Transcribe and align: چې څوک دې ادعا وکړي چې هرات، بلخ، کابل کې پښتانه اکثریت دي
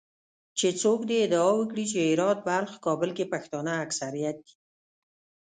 چې 0.57 0.67
څوک 0.81 0.99
دې 1.09 1.17
ادعا 1.25 1.49
وکړي 1.57 1.85
چې 1.91 1.99
هرات، 2.07 2.39
بلخ، 2.47 2.71
کابل 2.85 3.09
کې 3.17 3.31
پښتانه 3.33 3.71
اکثریت 3.85 4.37
دي 4.45 4.53